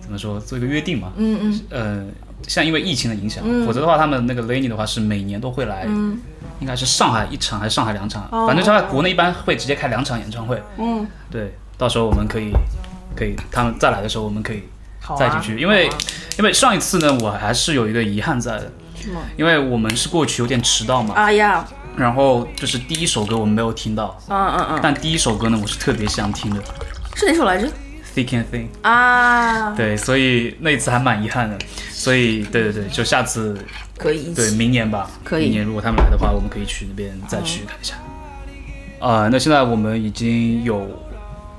[0.00, 1.12] 怎么说，做一个约定嘛。
[1.16, 2.06] 嗯嗯呃，
[2.46, 6.20] 像因为疫情的影响，否则的话，他们那个 Lenny 的话是每年都会来，嗯
[6.62, 10.62] 应该是上海一场还是上海两场，哦反正他在国内一般会直接开两场演唱会。
[10.78, 12.52] 嗯，对，到时候我们可以
[13.16, 14.62] 可以他们再来的时候，我们可以
[15.18, 15.98] 再继续，因为、啊
[16.38, 18.72] 因为上一次呢，我还是有一个遗憾在的？
[19.36, 21.62] 因为我们是过去有点迟到嘛，哎呀，
[21.96, 26.62] 然后就是第一首歌我们没有听到，嗯嗯嗯，但第一首歌呢我是特别想听的
[27.16, 27.68] 是哪首来着？
[28.14, 28.66] ，Thick and Thin。
[28.82, 31.58] 啊，对，所以那一次还蛮遗憾的。
[31.90, 33.56] 所以对对对，就下次
[33.96, 34.50] 可以一对。
[34.52, 37.94] 明年吧，可以明年如果他们来的话，我们可以去那边再去看一下。
[38.98, 40.86] 啊、那现在我们已经有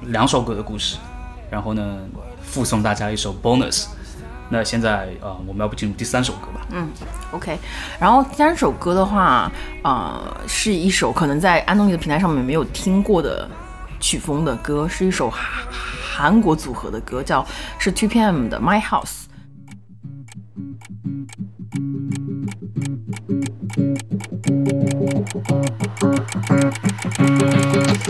[0.07, 0.97] 两首歌的故事，
[1.49, 1.97] 然后呢，
[2.41, 3.87] 附送大家一首 bonus。
[4.49, 6.67] 那现在啊、呃我们要不进入第三首歌吧？
[6.71, 6.87] 嗯
[7.31, 7.57] OK，
[7.99, 9.51] 然后第三首歌的话，
[9.83, 13.49] 呃，是一首可能在安东尼的平台上面没有听过的
[13.99, 15.29] 曲风的歌，是一首
[16.12, 17.46] 韩韩国组合的歌，叫
[17.78, 19.26] 是 Two PM 的 My House。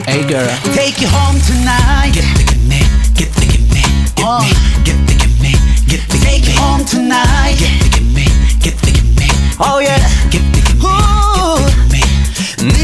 [0.06, 2.12] Hey girl, take you home tonight.
[2.12, 2.80] Get the get me,
[3.14, 3.82] get the get me,
[4.16, 4.50] get me,
[4.84, 5.52] get the get me,
[5.86, 7.56] get the take you home tonight.
[7.58, 8.26] Get the get me,
[8.60, 9.28] get the get me.
[9.60, 9.98] Oh yeah,
[10.30, 10.90] get the get me,
[11.36, 12.02] get the get me.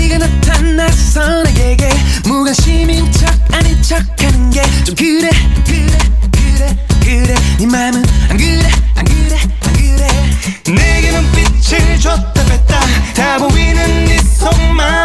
[0.09, 1.89] 네가 나타나서 내게
[2.27, 4.28] 무관심인 척 아닌 척하는
[4.62, 5.30] 게 좀 그래
[5.66, 5.98] 그래
[6.32, 7.36] 그래 그래.
[7.60, 10.08] 네 맘은 안 그래 안 그래 안 그래.
[10.76, 12.80] 내게 눈빛을 줬다 뺐다.
[13.16, 14.99] 다 보이는 네 속마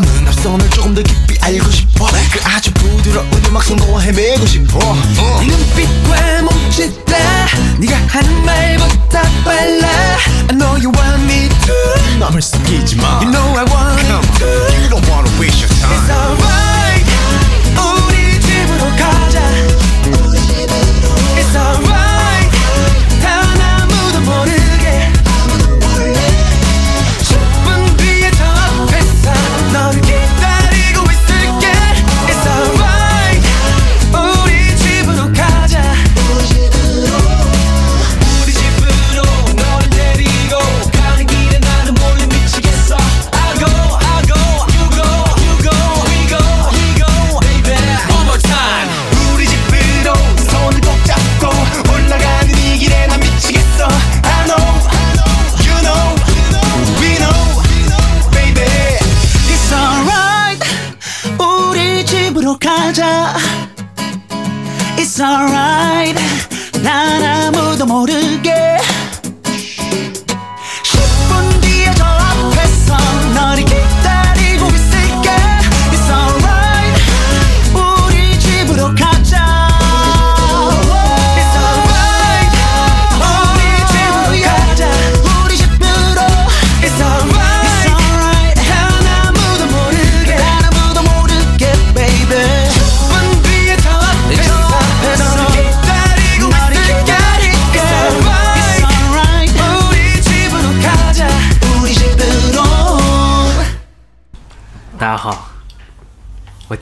[0.00, 2.06] 맘은 널 조금 더 깊이 알고 싶어?
[2.30, 4.78] 그 아주 부드러운 음악성 너와 헤매고 싶어.
[4.78, 5.40] 어.
[5.40, 7.16] 네 눈빛과 몸짓 다
[7.78, 9.88] 네가 하는 말보다 빨라.
[10.50, 13.20] I know you want me to 맘을 숨기지 마.
[13.22, 13.64] You know I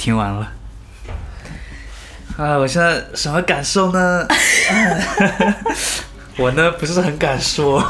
[0.05, 0.53] 听完了。
[2.37, 4.29] 啊，我现在什么感受呢？
[6.37, 7.83] 我呢不是很敢说。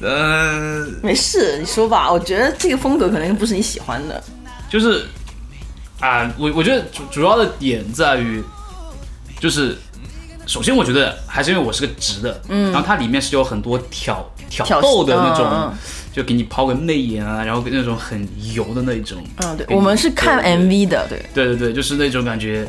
[0.00, 2.10] 嗯 没事，你说吧。
[2.10, 4.22] 我觉得这个风格可能不是你喜欢的。
[4.70, 5.04] 就是
[6.00, 8.42] 啊，我我觉得主主要的点在于，
[9.38, 9.76] 就是
[10.46, 15.74] 首先我觉得还是因为我是个直的，嗯，然后它里面是有很多挑挑挑逗的那种，
[16.12, 21.20] 就给你抛个媚眼啊，然后那种很油的那种，嗯，对，我们是看 MV 的，对。
[21.34, 22.66] 对对对，就是那种感觉，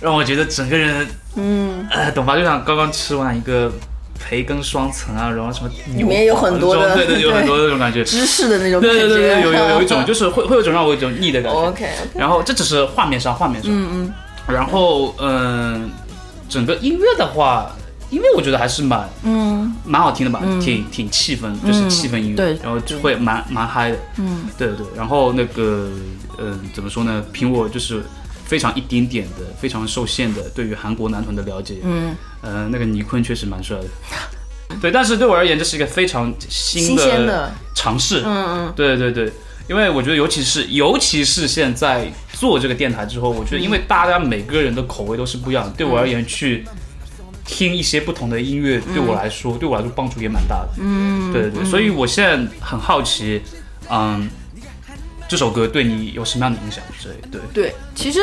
[0.00, 2.36] 让我觉得整个人，嗯，呃，懂吧？
[2.36, 3.72] 就像刚刚吃完一个
[4.18, 11.58] 培根双层啊，然后什么里面有很多的对对，有很多 那种感觉，芝士的那种感觉，对对对对，有有有一种就是会会有一种让我有一种腻的感觉。
[11.58, 14.12] OK OK，然后这只是画面上，画面上，嗯嗯。
[14.48, 15.88] 然后嗯、
[16.48, 17.70] 整个音乐的话，
[18.10, 19.74] 音乐我觉得还是蛮嗯。
[19.84, 22.58] 蛮好听的吧，挺挺气氛，就是气氛音乐，对。
[22.62, 24.86] 然后就会蛮蛮嗨的，嗯，对对对。
[24.96, 25.90] 然后那个
[26.38, 27.24] 嗯、怎么说呢？
[27.32, 28.02] 凭我就是
[28.44, 33.84] 非常一丁点的、非常受限的对于韩国男团的了解，嗯，呃，那个尼坤确实蛮帅的。
[34.80, 37.52] 对，但是对我而言，这是一个非常新的。
[37.74, 38.22] 尝试。
[38.24, 39.32] 嗯嗯，对对对，
[39.68, 46.64] 因为我觉得，尤其是尤其是现在做这个电台之后，我觉得，因为大家每个人的口味都是不一样的，对我而言，去
[47.50, 50.68] 听一些不同的音乐，对我来说，对我来说帮助也蛮大的。
[50.78, 53.42] 嗯，对对对，所以我现在很好奇，
[53.90, 54.30] 嗯，
[55.28, 57.28] 这首歌对你有什么样的影响之类的？
[57.28, 58.20] 对，对，其实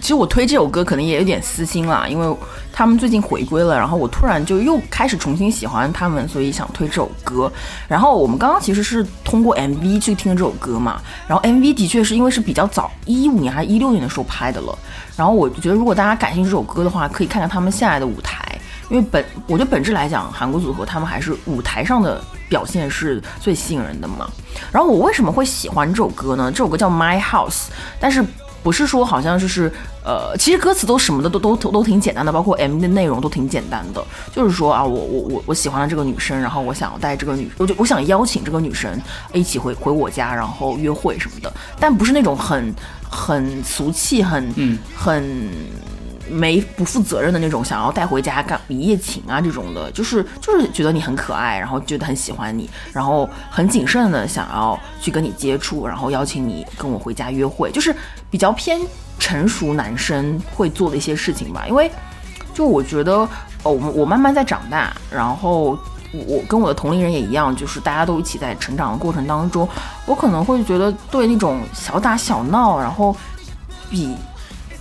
[0.00, 2.36] 其实我推这首歌可能也有点私心啦，因为
[2.72, 7.52] 他们最近回归了，然后我突然就又开始重新喜欢他们，所以想推这首歌。
[7.86, 14.76] 然后我们刚刚其实是通过 MV 去听这首歌嘛，然后 MV 的确是因为是比较早，一五年还是一六年的时候拍的了。
[15.16, 18.44] 然后我觉得如果大家感兴趣这首歌的话，可以看看他们现在的舞台，
[18.88, 24.28] 因为本我觉得本质来讲，韩国组合他们还是舞台上的表现是最吸引人的嘛。
[24.72, 26.50] 然后我为什么会喜欢这首歌呢？
[26.50, 27.66] 这首歌叫 My House，
[27.98, 28.24] 但是
[28.62, 29.70] 不是说好像就是
[30.04, 38.98] 呃，其实歌词都什么的都都都都挺简单的，包括 MV 的内容都挺简单的，就是说啊，我我我我喜欢了这个女生，然后我想要带这个女，我就我想邀请这个女生
[39.32, 42.74] 一起回回我家，然后约会什么的，但不是那种很
[43.10, 45.50] 很俗气、很嗯很
[46.28, 57.94] 没不负责任的那种，想要带回家干一夜情啊这种的，就是就是觉得你很可爱，然后觉得很喜欢你，然后很谨慎的想要去跟你接触，然后邀请你跟我回家约会，就是
[58.30, 58.80] 比较偏
[59.18, 61.64] 成熟男生会做的一些事情吧。
[61.68, 61.90] 因为
[62.52, 63.12] 就我觉得，
[63.62, 65.78] 哦，我我慢慢在长大，然后
[66.12, 69.68] 我跟我的同龄人也一样，就是大家都一起在成长的过程当中，
[70.06, 73.14] 我可能会觉得对那种小打小闹，然后
[73.90, 74.14] 比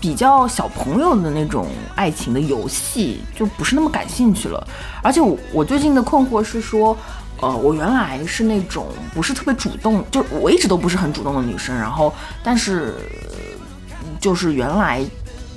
[0.04, 4.62] 比较小朋友的那种爱情的游戏就不是那么感兴趣了。
[5.02, 6.96] 而且我我最近的困惑是说，
[7.40, 12.96] 呃，我原来是那种不是特别主动，就我一直都不是很主动的女生，然后但是
[14.20, 15.02] 就是原来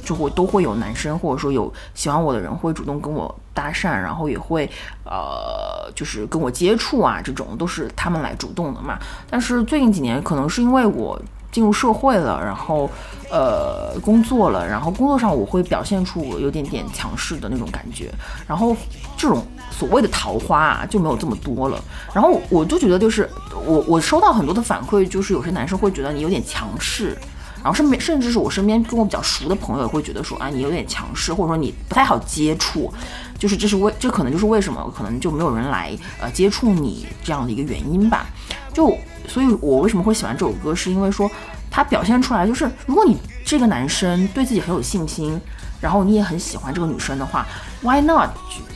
[0.04, 4.70] 就会都会有男生或者说有喜欢我的人会主动跟我搭讪，然后也会
[5.04, 8.96] 呃就是跟我接触啊，这种都是他们来主动的嘛。
[9.28, 11.20] 但是最近几年可能是因为我
[11.56, 12.90] 进入社会了，然后
[13.30, 18.12] 呃工作了，然后工作上我会表现出我有点点强势的那种感觉，
[18.46, 18.76] 然后
[19.16, 21.82] 这种所谓的桃花啊就没有这么多了。
[22.12, 23.26] 然后我就觉得就是
[23.64, 27.16] 我我收到很多的反馈，就是有些男生会觉得你有点强势。
[27.62, 32.92] 然后身边甚至是我身边跟我比较熟的朋友也会觉得说啊，你有点强势，或者说你不太好接触，
[33.38, 38.26] 就是这是为这可能就是为什么可能就没有人来呃接触你这样的一个原因吧。
[38.72, 38.94] 就
[39.28, 41.30] 所以，我为什么会喜欢这首歌，是因为说
[41.70, 45.40] 它表现出来就是，如果你这个男生对自己很有信心，
[45.80, 47.46] 然后你也很喜欢这个女生的话
[47.82, 48.30] ，Why not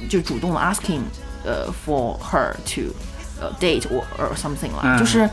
[0.08, 1.00] 就就主动 asking
[1.44, 2.92] 呃 for her to
[3.40, 5.28] 呃 date or or something 啦，嗯就是。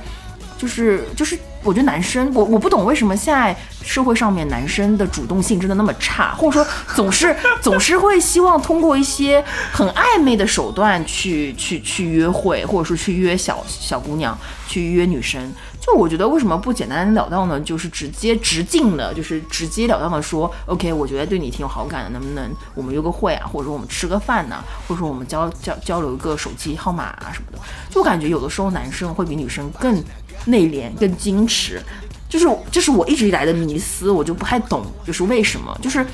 [0.59, 14.37] 就是就是，我觉得男生，我我不懂为什么现在社会上面男生的主动性真的那么差，或者说总是 总是会希望通过一些很暧昧的手段去去去约会，或者说去约小小姑娘，
[14.67, 15.51] 去约女生。
[15.79, 17.57] 就我觉得为什么不简单了当呢？
[17.61, 27.59] 就是直接直径的，就是直截了当的说，OK，我觉得对你挺有好感的，能不能我们约个会啊，或者说我们吃个饭呐、或者说我们交交交流一个手机号码啊什么的。
[27.89, 30.03] 就感觉有的时候男生会比女生更
[30.47, 31.81] 内敛、更矜持，
[32.27, 36.05] 就是这是我一直以来的迷思，我就不太懂，就是为什么，就是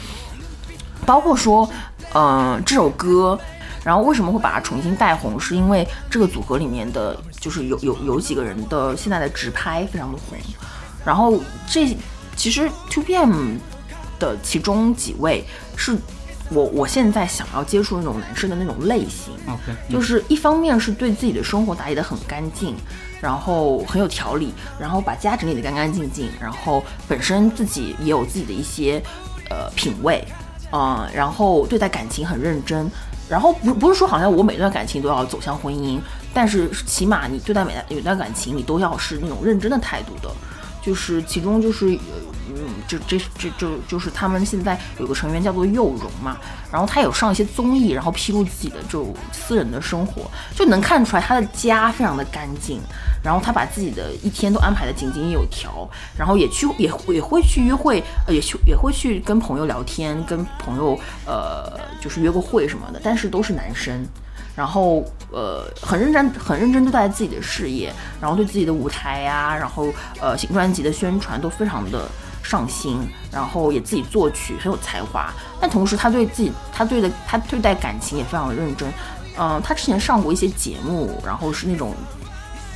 [1.06, 1.70] 包括说，
[2.14, 3.40] 嗯、这首歌。
[3.86, 5.38] 然后为什么会把它重新带红？
[5.38, 10.38] 是因为这个组合里面的，就是有有有几个人的现在的直拍非常的红，
[11.04, 11.38] 然后
[11.70, 11.94] 这
[12.34, 13.58] 其实 Two PM
[14.20, 15.44] 的其中几位
[15.76, 15.98] 是
[16.50, 22.78] 我我现在想要接触那种男生的那种类型，OK，就是一方面是对自己的生活打理得很干净，
[23.24, 29.02] 然后很有条理，然后把家整理得干干净净，然后本身自己也有自己的一些
[29.50, 30.22] 呃品味，
[30.74, 32.92] 嗯、然后对待感情很认真，
[33.30, 35.98] 然后不不是说好像我每段感情都要走向婚姻，
[36.34, 40.30] 但是起码你对待每段每段感情你都要是那种认真的态度的，
[40.82, 41.98] 就是其中就是
[42.88, 46.38] 就，这这就就是他们现在有个成员叫做佑荣嘛，
[46.72, 52.82] 然后他有上一些综艺，然后披露自己的这种私人的生活，就能看出来他的家非常的干净，
[53.24, 64.06] 然后他把自己的一天都安排的井井有条，然后也去也也会去约会，呃也去也会去跟朋友聊天，跟朋友呃就是约个会什么的，但是都是男生。
[64.56, 72.08] 然后呃很认真很认真对待自己的事业，然后对自己的舞台呀、然后呃新专辑的宣传都非常的
[72.44, 73.00] 上心，
[73.32, 78.92] 然后也自己作曲很有才华，但同时他对自己他对的他对待感情也非常的认真，
[79.38, 81.96] 嗯、他之前上过一些节目，然后是那种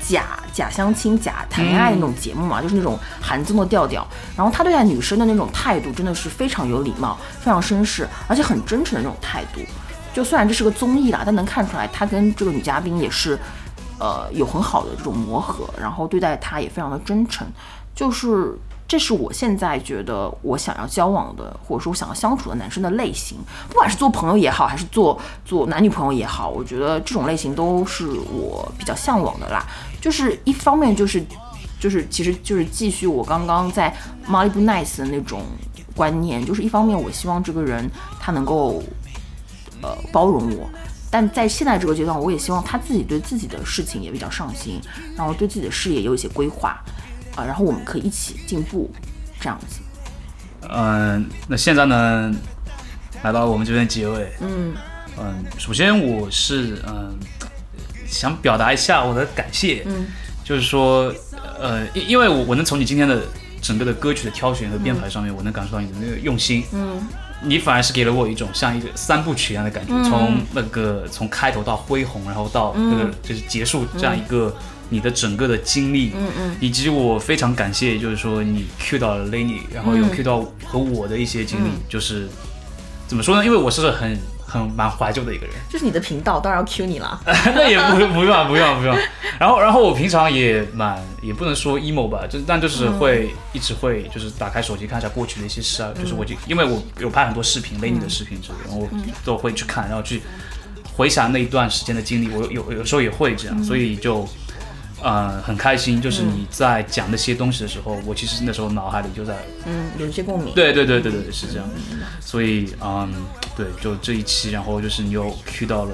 [0.01, 4.07] 假假相亲、假谈恋爱的那种节目嘛，就是那种韩综的调调。
[4.37, 9.59] 然后他对待女生的那种态度真的是非常有礼貌、非常绅士，而且很真诚的那种态度。
[10.13, 13.37] 就虽然这是个综艺啦，但能看出来他跟这个女嘉宾也是
[13.99, 17.45] 呃有很好的这种磨合，然后对待他也非常的真诚，
[17.93, 18.57] 就是
[18.87, 29.65] 这是我现在觉得我想要交往的，或者说我想要相处的男生的类型，不管是做朋友也好，还是做做男女朋友也好，我觉得这种类型都是我比较向往的啦。
[29.99, 31.21] 就是一方面就是
[31.81, 33.93] 就是其实就是继续我刚刚在
[34.25, 35.41] Malibu Nice 的那种
[35.93, 37.89] 观念，就是一方面我希望这个人
[38.21, 38.81] 他能够
[39.81, 40.69] 呃包容我，
[41.11, 44.79] 但在现在这个阶段，我也希望他自己对自己的事情也比较上心，
[45.17, 46.81] 然后对自己的事业有一些规划
[47.37, 48.89] 啊、然后我们可以一起进步，
[49.39, 49.79] 这样子。
[50.69, 52.33] 嗯，那现在呢，
[53.21, 54.31] 来到我们这边结尾。
[54.41, 54.73] 嗯
[55.19, 57.15] 嗯，首先我是嗯
[58.07, 60.07] 想表达一下我的感谢，嗯，
[60.43, 61.13] 就是说
[61.59, 63.21] 呃，因因为我我能从你今天的
[63.61, 67.07] 整个的歌曲的挑选和编排上面，我能感受到你的那个用心，嗯。
[67.43, 74.51] 你反而是给了我一种像一个三部曲一样的感觉，从那个从开头到恢宏，然后到那个就是结束这样一个
[74.89, 82.27] 你的整个的经历，嗯嗯，以及我非常感谢，就是说你 cue 到了 Lenny，然后又 cue 到和我的一些经历，就是
[83.07, 83.45] 怎么说呢？
[83.45, 87.19] 因为我是很很蛮怀旧的一个人，就是你的频道，当然要 Q 你了。
[87.25, 88.97] 那也不不用不用不用。
[89.37, 98.89] 然后然后我平常也蛮也不能说 emo 吧，就但就是会、一直会就是打开手机看一下过去的一些事啊，就是我就因为我有拍很多视频，Lenny 的视频之类的，然后我
[99.25, 100.21] 都会去看，然后去
[100.95, 104.27] 回想那一段时间的经历，我有有有时候也会这样，所以就。
[105.07, 110.53] 呃，很开心，就是你在讲那些东西的时候，我其实那时候脑海里就在嗯，有一些共鸣。
[110.53, 111.69] 对对对对对，是这样。
[112.19, 113.09] 所以嗯，
[113.55, 115.93] 对，就这一期，然后就是你又 Q 到了，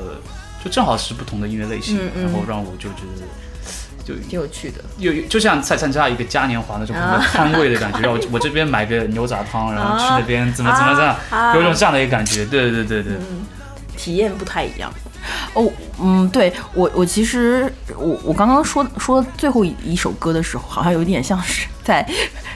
[0.65, 3.23] 就正好是不同的音乐类型，然后让我就觉得
[4.03, 4.83] 就挺有趣的。
[4.97, 6.95] 有就像在参加一个嘉年华那种
[7.31, 12.43] 摊位的感觉，然后 我这边买个牛杂汤，然后去那边怎么怎么这样，有一种这样的一个感觉。
[12.45, 13.13] 对对对对，
[13.95, 14.91] 体验不太一样。
[15.53, 15.71] 哦，
[16.01, 22.07] 嗯，对我，我其实我我刚刚说说最后一首歌的时候，好像有点像是在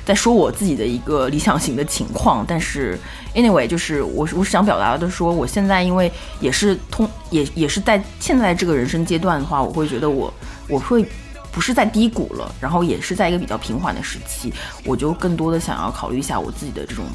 [0.06, 3.00] 在说我自己的一个理想型的情况，但是
[3.36, 10.34] anyway，就是我我是想表达的说，我现在因为也是通也也是在现在这个人生阶段的话，我会觉得我
[10.68, 11.06] 我会
[11.52, 14.54] 不是在低谷了，然后也是在一个比较平缓的时期，
[14.86, 17.06] 我就更多的想要考虑一下我自己的这种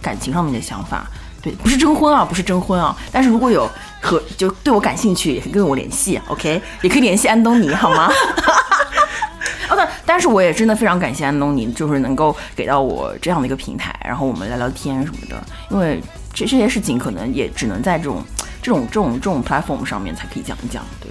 [0.00, 1.06] 感情上面的想法。
[1.50, 2.96] 对，不是征婚啊，不是征婚啊。
[3.10, 3.68] 但是如果有
[4.00, 8.10] 和就对我感兴趣，也可以跟我联系，OK，也可以联系安东尼，好吗？
[9.70, 15.36] 哦，对，但是我也真的非常感谢安东尼，就是能够给到我这样的一个平台，然后我们聊聊天什么的。
[15.70, 16.00] 因为
[16.32, 18.22] 这这些事情可能也只能在这种
[18.62, 20.82] 这种这种这种 platform 上面才可以讲一讲。
[21.00, 21.10] 对，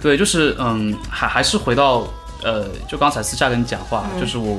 [0.00, 2.06] 对，就是嗯，还还是回到
[2.42, 4.58] 呃，就刚才私下跟你讲话，就是我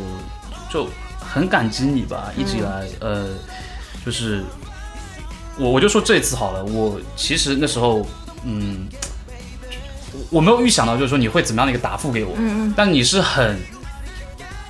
[0.70, 0.88] 就
[1.20, 3.28] 很感激你吧，一直以来，呃，
[4.06, 4.44] 就是。
[5.60, 8.05] 我我就说这次好了，我其实那时候，
[8.45, 8.88] 嗯，
[10.30, 13.60] 我没有预想到，就是说你会怎么样的一个答复给我，嗯嗯，但你是很，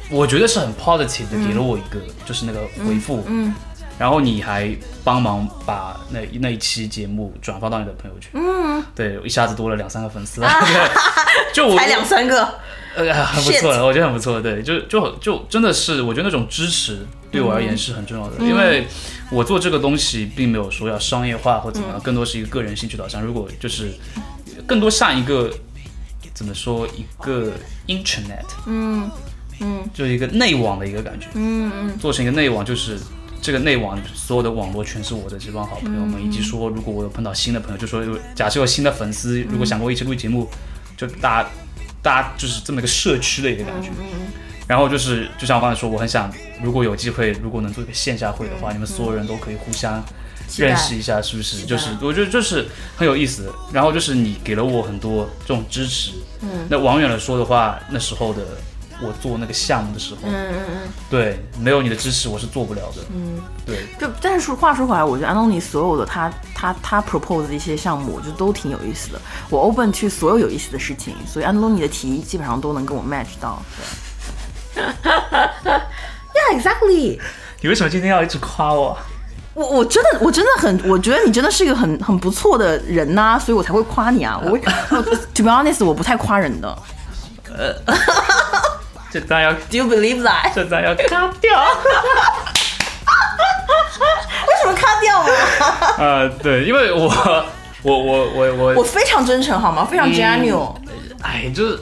[0.09, 3.53] 我觉得是很 positive 的，给了我一个就是那个回复，嗯，
[3.99, 10.41] 然后你还帮忙把那那一期节目转发到你的朋友圈，嗯，对，一下子多了两三个粉丝，
[11.53, 12.55] 就我才两三个，
[12.95, 18.87] 呃， 很不错了，我觉得很不错，对，就就就真的是，我觉得那种支持对我而言是很重要的，因为。
[19.31, 23.21] 我做这个东西并没有说要商业化或怎么样，更多是一个个人兴趣导向。
[23.21, 23.93] 如果就是
[24.65, 25.53] 更多像一个
[26.33, 27.51] 怎么说一个
[27.85, 29.07] internet，嗯
[29.59, 32.97] 嗯，就是一个内网的一个感觉，嗯嗯，做成一个内网，就是
[33.41, 38.03] 这个内网所有的网络全是我的这帮好朋友们，以及说如果我有碰到新的朋友，就说
[38.35, 40.49] 假设有新的粉丝，如果想跟我一起录节目，
[40.97, 41.49] 就大家
[42.01, 43.89] 大家就是这么一个社区的一个感觉。
[44.67, 46.31] 然后就是，就像我刚才说，我很想，
[46.61, 50.03] 如果有机会，如果能做一个线下会的话，你们所有人都可以互相
[50.57, 51.65] 认识一下，是不是？
[51.65, 53.51] 就是我觉得就是很有意思。
[53.73, 56.11] 然后就是你给了我很多这种支持。
[56.41, 56.67] 嗯。
[56.69, 58.43] 那往远了说的话，那时候的
[59.01, 63.01] 我做那个项目的时候，嗯嗯嗯，对，没有你的支持，我是做不了的。
[63.13, 63.85] 嗯，对。
[63.99, 69.19] 就但是话说回来，我觉得安东尼所有的他他他 propose 的一些项目，我觉得都挺有意思的。
[69.49, 73.61] 我 open 去所有有意思的事情，所以安东尼的提议基本上都能跟我 match 到。
[74.73, 74.83] 对。
[76.33, 77.19] Yeah, exactly.
[77.61, 78.97] 你为什么今天要一直夸我？
[79.55, 84.39] 我我真的我真的很，我觉得你真的是一个很很不错的人呐，所以我才会夸你啊。
[84.41, 84.57] 我
[85.33, 86.77] To be honest，我不太夸人的。
[87.51, 87.73] 呃，
[89.11, 90.51] 这段要 Do you believe that？
[90.53, 91.67] 这段要 卡掉。
[94.47, 95.95] 为什么卡掉啊？
[95.97, 97.07] 呃，对，因为我
[97.83, 99.85] 我我我我我非常真诚好吗？
[99.89, 100.73] 非常 genuine。
[101.21, 101.79] 哎，就是。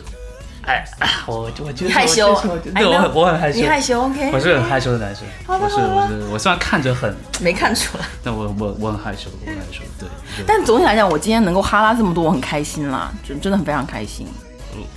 [0.67, 0.83] 哎，
[1.25, 2.35] 我我觉得害羞，
[2.75, 10.09] 对我很我很害羞，你害羞，OK，我是很害羞的男生，我是我是我虽然看着很没看出来，但我我我很害羞，我很害羞，对。
[10.45, 14.27] 但总体来讲，我今天能够哈拉这么多，我很开心啦，就真的很非常开心。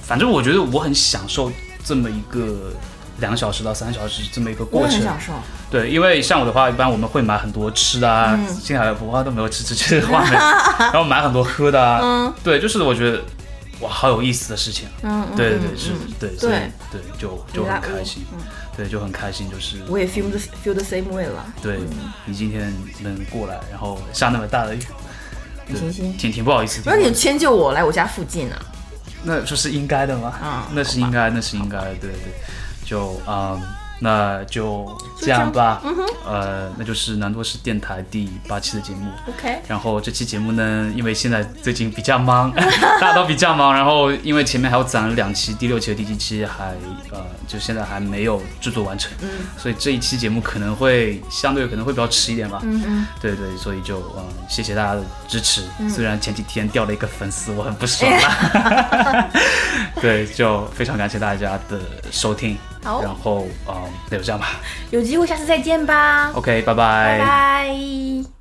[0.02, 1.48] 反正我觉得我很享受
[1.84, 2.72] 这么一个
[3.18, 5.00] 两小时到三小时这么一个过程。
[5.70, 8.54] 对，因为像我的话，一般我们会买很多吃的啊，嗯。
[8.60, 10.32] 进来我都没有吃吃吃的话没，
[10.92, 12.34] 然后买很多喝的啊，嗯。
[12.42, 13.22] 对，就是我觉得
[13.80, 14.92] 哇，好有意思的事情啊。
[15.02, 15.78] 嗯，嗯对对对，嗯。
[15.78, 16.52] 是嗯，对，所以
[16.90, 18.24] 对对，就就很开心，
[18.76, 21.46] 对，就很开心，就是我也 feel the feel the same way 了。
[21.62, 21.78] 对
[22.24, 24.80] 你今天能过来，然后下那么大的雨，
[25.68, 25.92] 对行。
[25.92, 28.58] 行挺挺不好意思，不好意思迁就我来我家附近啊，
[29.22, 30.32] 那就是应该的吗？
[30.42, 32.32] 嗯那是应该，那是应该，对对，
[32.84, 33.60] 就嗯，
[34.00, 34.86] 那就
[35.20, 35.94] 这样吧，嗯
[36.26, 39.10] 呃，那就是南多士电台第八期的节目。
[39.28, 42.50] OK，然后这期节目呢，因为现在最近比较忙，
[43.00, 46.74] 大家都比较忙，然后因为前面还有攒了两期，第六期和第七期还
[47.10, 49.28] 呃，就现在还没有制作完成，嗯。
[49.58, 55.62] 所以这一期节目可能会相对可能会比较迟一点吧，嗯嗯，对对，所以就嗯，谢谢大家的支持。
[55.88, 59.28] 虽然前几天掉了一个粉丝，我很不爽啦。
[60.00, 61.78] 对，就非常感谢大家的
[62.10, 62.56] 收听。
[62.82, 63.74] 好然后嗯，
[64.10, 64.60] 那就这样吧。
[64.90, 68.39] 有机会下次再见吧，OK，拜拜拜。